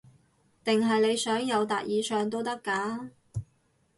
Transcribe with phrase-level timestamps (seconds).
[0.63, 3.11] 定係你想友達以上都得㗎